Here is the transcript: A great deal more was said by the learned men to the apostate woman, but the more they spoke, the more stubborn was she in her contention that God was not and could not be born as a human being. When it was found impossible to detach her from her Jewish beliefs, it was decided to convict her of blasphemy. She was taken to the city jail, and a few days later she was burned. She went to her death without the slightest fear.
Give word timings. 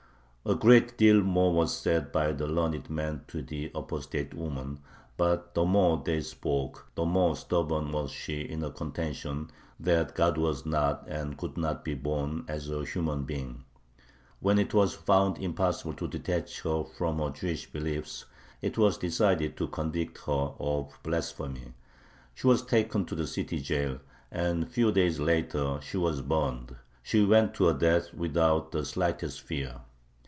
A 0.43 0.55
great 0.55 0.97
deal 0.97 1.21
more 1.21 1.53
was 1.53 1.77
said 1.77 2.11
by 2.11 2.31
the 2.31 2.47
learned 2.47 2.89
men 2.89 3.21
to 3.27 3.43
the 3.43 3.71
apostate 3.75 4.33
woman, 4.33 4.79
but 5.15 5.53
the 5.53 5.63
more 5.63 6.01
they 6.03 6.19
spoke, 6.21 6.87
the 6.95 7.05
more 7.05 7.35
stubborn 7.35 7.91
was 7.91 8.09
she 8.09 8.41
in 8.41 8.61
her 8.61 8.71
contention 8.71 9.51
that 9.79 10.15
God 10.15 10.39
was 10.39 10.65
not 10.65 11.07
and 11.07 11.37
could 11.37 11.57
not 11.57 11.85
be 11.85 11.93
born 11.93 12.43
as 12.47 12.71
a 12.71 12.83
human 12.83 13.23
being. 13.23 13.65
When 14.39 14.57
it 14.57 14.73
was 14.73 14.95
found 14.95 15.37
impossible 15.37 15.93
to 15.93 16.07
detach 16.07 16.61
her 16.61 16.85
from 16.97 17.19
her 17.19 17.29
Jewish 17.29 17.71
beliefs, 17.71 18.25
it 18.63 18.79
was 18.79 18.97
decided 18.97 19.55
to 19.57 19.67
convict 19.67 20.17
her 20.25 20.53
of 20.59 20.97
blasphemy. 21.03 21.75
She 22.33 22.47
was 22.47 22.63
taken 22.63 23.05
to 23.05 23.13
the 23.13 23.27
city 23.27 23.59
jail, 23.61 23.99
and 24.31 24.63
a 24.63 24.65
few 24.65 24.91
days 24.91 25.19
later 25.19 25.79
she 25.83 25.97
was 25.97 26.19
burned. 26.21 26.77
She 27.03 27.23
went 27.23 27.53
to 27.53 27.65
her 27.65 27.73
death 27.73 28.11
without 28.15 28.71
the 28.71 28.83
slightest 28.83 29.39
fear. 29.41 29.81